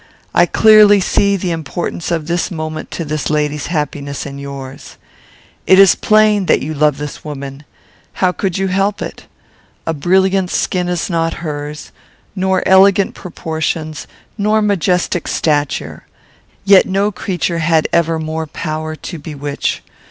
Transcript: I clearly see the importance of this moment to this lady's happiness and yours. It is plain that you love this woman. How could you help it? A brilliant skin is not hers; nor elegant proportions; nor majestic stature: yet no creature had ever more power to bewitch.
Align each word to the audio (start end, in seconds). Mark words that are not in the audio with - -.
I 0.33 0.47
clearly 0.47 0.99
see 0.99 1.37
the 1.37 1.51
importance 1.51 2.09
of 2.09 2.25
this 2.25 2.49
moment 2.49 2.89
to 2.89 3.05
this 3.05 3.29
lady's 3.29 3.67
happiness 3.67 4.25
and 4.25 4.41
yours. 4.41 4.97
It 5.67 5.77
is 5.77 5.93
plain 5.93 6.47
that 6.47 6.63
you 6.63 6.73
love 6.73 6.97
this 6.97 7.23
woman. 7.23 7.65
How 8.13 8.31
could 8.31 8.57
you 8.57 8.69
help 8.69 9.03
it? 9.03 9.27
A 9.85 9.93
brilliant 9.93 10.49
skin 10.49 10.89
is 10.89 11.07
not 11.07 11.45
hers; 11.45 11.91
nor 12.35 12.63
elegant 12.65 13.13
proportions; 13.13 14.07
nor 14.39 14.59
majestic 14.59 15.27
stature: 15.27 16.07
yet 16.65 16.87
no 16.87 17.11
creature 17.11 17.59
had 17.59 17.87
ever 17.93 18.17
more 18.17 18.47
power 18.47 18.95
to 18.95 19.19
bewitch. 19.19 19.83